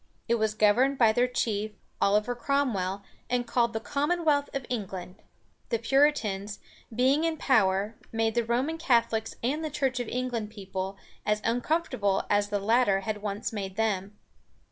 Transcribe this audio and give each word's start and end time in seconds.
It 0.27 0.39
was 0.39 0.55
governed 0.55 0.97
by 0.97 1.11
their 1.13 1.27
chief, 1.27 1.73
Oliver 2.01 2.35
Crom´well, 2.35 3.03
and 3.29 3.45
called 3.45 3.71
the 3.73 3.79
Commonwealth 3.79 4.49
of 4.51 4.65
England. 4.67 5.21
The 5.69 5.77
Puritans, 5.77 6.57
being 6.91 7.23
in 7.23 7.37
power, 7.37 7.93
made 8.11 8.33
the 8.33 8.43
Roman 8.43 8.79
Catholics 8.79 9.35
and 9.43 9.63
the 9.63 9.69
Church 9.69 9.99
of 9.99 10.07
England 10.07 10.49
people 10.49 10.97
as 11.23 11.39
uncomfortable 11.43 12.23
as 12.31 12.49
the 12.49 12.57
latter 12.57 13.01
had 13.01 13.21
once 13.21 13.53
made 13.53 13.75
them. 13.75 14.17